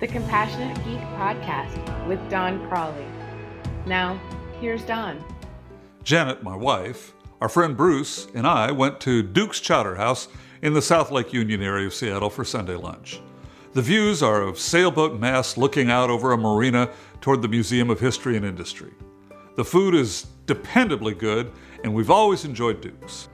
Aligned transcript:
the 0.00 0.06
Compassionate 0.06 0.74
Geek 0.78 1.00
podcast 1.18 2.08
with 2.08 2.18
Don 2.30 2.66
Crawley. 2.68 3.04
Now, 3.84 4.18
here's 4.58 4.82
Don. 4.84 5.22
Janet, 6.04 6.42
my 6.42 6.56
wife, 6.56 7.12
our 7.42 7.50
friend 7.50 7.76
Bruce, 7.76 8.26
and 8.34 8.46
I 8.46 8.72
went 8.72 8.98
to 9.00 9.22
Duke's 9.22 9.60
Chowder 9.60 9.96
House 9.96 10.28
in 10.62 10.72
the 10.72 10.80
South 10.80 11.10
Lake 11.10 11.34
Union 11.34 11.62
area 11.62 11.86
of 11.86 11.92
Seattle 11.92 12.30
for 12.30 12.46
Sunday 12.46 12.76
lunch. 12.76 13.20
The 13.74 13.82
views 13.82 14.22
are 14.22 14.40
of 14.40 14.58
sailboat 14.58 15.20
masts 15.20 15.58
looking 15.58 15.90
out 15.90 16.08
over 16.08 16.32
a 16.32 16.38
marina 16.38 16.88
toward 17.20 17.42
the 17.42 17.48
Museum 17.48 17.90
of 17.90 18.00
History 18.00 18.38
and 18.38 18.46
Industry. 18.46 18.92
The 19.56 19.64
food 19.64 19.94
is 19.94 20.28
dependably 20.46 21.16
good, 21.16 21.52
and 21.84 21.92
we've 21.92 22.10
always 22.10 22.46
enjoyed 22.46 22.80
Duke's. 22.80 23.28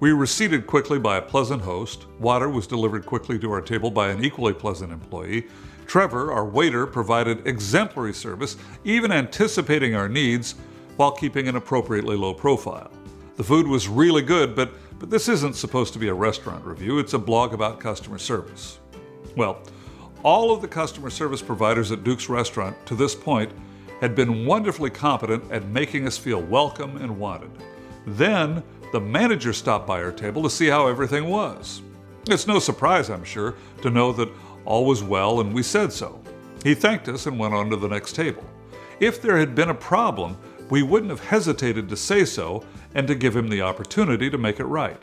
We 0.00 0.12
were 0.12 0.26
seated 0.26 0.66
quickly 0.66 0.98
by 0.98 1.16
a 1.16 1.22
pleasant 1.22 1.62
host. 1.62 2.06
Water 2.18 2.50
was 2.50 2.66
delivered 2.66 3.06
quickly 3.06 3.38
to 3.38 3.50
our 3.50 3.62
table 3.62 3.90
by 3.90 4.10
an 4.10 4.22
equally 4.22 4.52
pleasant 4.52 4.92
employee. 4.92 5.46
Trevor, 5.92 6.32
our 6.32 6.46
waiter, 6.46 6.86
provided 6.86 7.46
exemplary 7.46 8.14
service, 8.14 8.56
even 8.82 9.12
anticipating 9.12 9.94
our 9.94 10.08
needs 10.08 10.54
while 10.96 11.12
keeping 11.12 11.48
an 11.48 11.56
appropriately 11.56 12.16
low 12.16 12.32
profile. 12.32 12.90
The 13.36 13.44
food 13.44 13.66
was 13.66 13.88
really 13.88 14.22
good, 14.22 14.56
but, 14.56 14.72
but 14.98 15.10
this 15.10 15.28
isn't 15.28 15.54
supposed 15.54 15.92
to 15.92 15.98
be 15.98 16.08
a 16.08 16.14
restaurant 16.14 16.64
review, 16.64 16.98
it's 16.98 17.12
a 17.12 17.18
blog 17.18 17.52
about 17.52 17.78
customer 17.78 18.16
service. 18.16 18.78
Well, 19.36 19.60
all 20.22 20.50
of 20.50 20.62
the 20.62 20.66
customer 20.66 21.10
service 21.10 21.42
providers 21.42 21.92
at 21.92 22.04
Duke's 22.04 22.30
restaurant 22.30 22.74
to 22.86 22.94
this 22.94 23.14
point 23.14 23.52
had 24.00 24.14
been 24.14 24.46
wonderfully 24.46 24.88
competent 24.88 25.44
at 25.52 25.68
making 25.68 26.06
us 26.06 26.16
feel 26.16 26.40
welcome 26.40 26.96
and 26.96 27.18
wanted. 27.18 27.50
Then, 28.06 28.62
the 28.92 29.00
manager 29.00 29.52
stopped 29.52 29.86
by 29.86 30.02
our 30.02 30.10
table 30.10 30.42
to 30.42 30.48
see 30.48 30.68
how 30.68 30.86
everything 30.86 31.28
was. 31.28 31.82
It's 32.28 32.46
no 32.46 32.60
surprise, 32.60 33.10
I'm 33.10 33.24
sure, 33.24 33.56
to 33.82 33.90
know 33.90 34.12
that 34.12 34.30
all 34.64 34.84
was 34.84 35.02
well 35.02 35.40
and 35.40 35.52
we 35.52 35.62
said 35.62 35.92
so. 35.92 36.20
He 36.62 36.74
thanked 36.74 37.08
us 37.08 37.26
and 37.26 37.38
went 37.38 37.54
on 37.54 37.70
to 37.70 37.76
the 37.76 37.88
next 37.88 38.14
table. 38.14 38.44
If 39.00 39.20
there 39.20 39.36
had 39.36 39.54
been 39.54 39.70
a 39.70 39.74
problem, 39.74 40.36
we 40.70 40.82
wouldn't 40.82 41.10
have 41.10 41.24
hesitated 41.24 41.88
to 41.88 41.96
say 41.96 42.24
so 42.24 42.64
and 42.94 43.06
to 43.08 43.14
give 43.14 43.34
him 43.34 43.48
the 43.48 43.62
opportunity 43.62 44.30
to 44.30 44.38
make 44.38 44.60
it 44.60 44.64
right. 44.64 45.02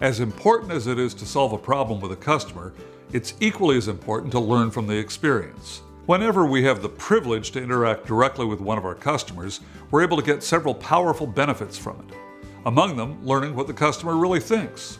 As 0.00 0.20
important 0.20 0.72
as 0.72 0.86
it 0.86 0.98
is 0.98 1.14
to 1.14 1.26
solve 1.26 1.52
a 1.52 1.58
problem 1.58 2.00
with 2.00 2.12
a 2.12 2.16
customer, 2.16 2.72
it's 3.12 3.34
equally 3.40 3.76
as 3.76 3.88
important 3.88 4.30
to 4.32 4.40
learn 4.40 4.70
from 4.70 4.86
the 4.86 4.96
experience. 4.96 5.82
Whenever 6.06 6.46
we 6.46 6.62
have 6.62 6.80
the 6.80 6.88
privilege 6.88 7.50
to 7.50 7.62
interact 7.62 8.06
directly 8.06 8.46
with 8.46 8.60
one 8.60 8.78
of 8.78 8.84
our 8.84 8.94
customers, 8.94 9.60
we're 9.90 10.02
able 10.02 10.16
to 10.16 10.22
get 10.22 10.42
several 10.42 10.74
powerful 10.74 11.26
benefits 11.26 11.76
from 11.76 11.98
it. 12.08 12.16
Among 12.64 12.96
them, 12.96 13.24
learning 13.26 13.54
what 13.54 13.66
the 13.66 13.74
customer 13.74 14.16
really 14.16 14.40
thinks. 14.40 14.98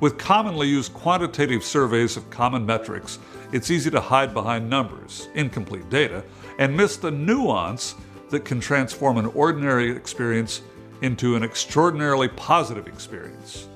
With 0.00 0.16
commonly 0.16 0.66
used 0.66 0.94
quantitative 0.94 1.62
surveys 1.62 2.16
of 2.16 2.30
common 2.30 2.64
metrics, 2.64 3.18
it's 3.52 3.70
easy 3.70 3.90
to 3.90 4.00
hide 4.00 4.32
behind 4.32 4.70
numbers, 4.70 5.28
incomplete 5.34 5.90
data, 5.90 6.24
and 6.58 6.74
miss 6.74 6.96
the 6.96 7.10
nuance 7.10 7.96
that 8.30 8.46
can 8.46 8.60
transform 8.60 9.18
an 9.18 9.26
ordinary 9.26 9.90
experience 9.90 10.62
into 11.02 11.36
an 11.36 11.42
extraordinarily 11.42 12.28
positive 12.28 12.88
experience. 12.88 13.68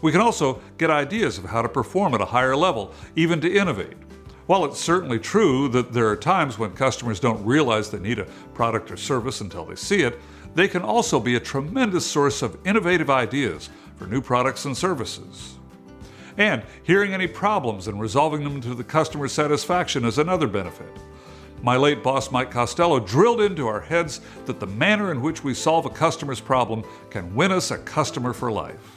We 0.00 0.12
can 0.12 0.22
also 0.22 0.62
get 0.78 0.88
ideas 0.88 1.36
of 1.36 1.44
how 1.44 1.60
to 1.60 1.68
perform 1.68 2.14
at 2.14 2.22
a 2.22 2.26
higher 2.26 2.56
level, 2.56 2.94
even 3.14 3.38
to 3.42 3.54
innovate. 3.54 3.98
While 4.46 4.64
it's 4.64 4.80
certainly 4.80 5.18
true 5.18 5.68
that 5.70 5.92
there 5.92 6.08
are 6.08 6.16
times 6.16 6.58
when 6.58 6.70
customers 6.70 7.20
don't 7.20 7.44
realize 7.44 7.90
they 7.90 7.98
need 7.98 8.18
a 8.18 8.26
product 8.54 8.90
or 8.90 8.96
service 8.96 9.42
until 9.42 9.66
they 9.66 9.74
see 9.74 10.02
it, 10.02 10.18
they 10.54 10.68
can 10.68 10.80
also 10.80 11.20
be 11.20 11.34
a 11.34 11.40
tremendous 11.40 12.06
source 12.06 12.40
of 12.40 12.56
innovative 12.64 13.10
ideas 13.10 13.68
for 13.96 14.06
new 14.06 14.22
products 14.22 14.64
and 14.64 14.74
services. 14.74 15.56
And 16.38 16.62
hearing 16.82 17.14
any 17.14 17.26
problems 17.26 17.88
and 17.88 18.00
resolving 18.00 18.44
them 18.44 18.60
to 18.60 18.74
the 18.74 18.84
customer's 18.84 19.32
satisfaction 19.32 20.04
is 20.04 20.18
another 20.18 20.46
benefit. 20.46 20.94
My 21.62 21.76
late 21.76 22.02
boss, 22.02 22.30
Mike 22.30 22.50
Costello, 22.50 23.00
drilled 23.00 23.40
into 23.40 23.66
our 23.66 23.80
heads 23.80 24.20
that 24.44 24.60
the 24.60 24.66
manner 24.66 25.10
in 25.10 25.22
which 25.22 25.42
we 25.42 25.54
solve 25.54 25.86
a 25.86 25.90
customer's 25.90 26.40
problem 26.40 26.84
can 27.10 27.34
win 27.34 27.50
us 27.50 27.70
a 27.70 27.78
customer 27.78 28.32
for 28.32 28.52
life. 28.52 28.96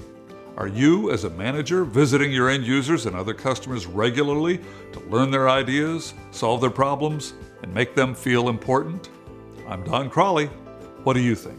Are 0.57 0.69
you, 0.69 1.11
as 1.11 1.25
a 1.25 1.31
manager, 1.31 1.85
visiting 1.85 2.31
your 2.31 2.49
end 2.49 2.65
users 2.65 3.07
and 3.07 3.17
other 3.17 3.35
customers 3.35 3.87
regularly 3.87 4.61
to 4.93 5.01
learn 5.11 5.33
their 5.33 5.49
ideas, 5.49 6.15
solve 6.31 6.61
their 6.61 6.71
problems, 6.71 7.35
and 7.63 7.75
make 7.75 7.97
them 7.97 8.15
feel 8.15 8.49
important? 8.49 9.09
I'm 9.67 9.83
Don 9.83 10.09
Crawley. 10.09 10.47
What 11.03 11.15
do 11.15 11.21
you 11.21 11.35
think? 11.35 11.59